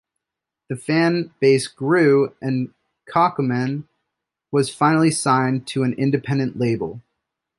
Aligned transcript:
The 0.67 0.77
fan 0.77 1.31
base 1.39 1.67
grew 1.67 2.33
and 2.41 2.73
Cacumen 3.07 3.87
was 4.51 4.73
finally 4.73 5.11
signed 5.11 5.67
to 5.67 5.83
an 5.83 5.93
independent 5.93 6.57
label. 6.57 7.03